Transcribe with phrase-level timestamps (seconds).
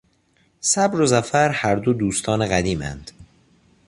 [0.61, 3.11] صبر و ظفر هر دو دوستان قدیماند...